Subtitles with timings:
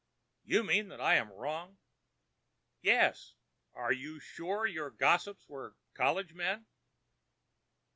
[0.43, 1.77] "You mean that I am wrong."
[2.81, 3.35] "Yes.
[3.75, 6.65] Are you sure your gossips were 'college men'?"